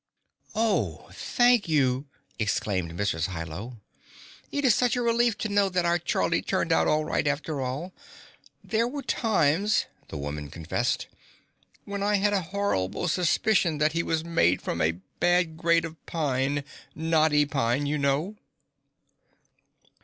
"Oh, 0.55 1.11
thank 1.13 1.69
you!" 1.69 2.07
exclaimed 2.39 2.97
Mrs. 2.97 3.27
Hi 3.27 3.43
Lo. 3.43 3.77
"It 4.51 4.65
is 4.65 4.73
such 4.73 4.95
a 4.95 5.01
relief 5.03 5.37
to 5.37 5.47
know 5.47 5.69
that 5.69 5.85
our 5.85 5.99
Charlie 5.99 6.41
turned 6.41 6.71
out 6.71 6.87
all 6.87 7.05
right 7.05 7.27
after 7.27 7.61
all. 7.61 7.93
There 8.63 8.87
were 8.87 9.03
times," 9.03 9.85
the 10.07 10.17
woman 10.17 10.49
confessed, 10.49 11.05
"when 11.85 12.01
I 12.01 12.15
had 12.15 12.33
a 12.33 12.41
horrible 12.41 13.07
suspicion 13.07 13.77
that 13.77 13.93
he 13.93 14.01
was 14.01 14.25
made 14.25 14.59
from 14.59 14.81
a 14.81 14.93
bad 15.19 15.55
grade 15.55 15.85
of 15.85 16.03
pine 16.07 16.63
knotty 16.95 17.45
pine, 17.45 17.85
you 17.85 17.99
know." 17.99 18.37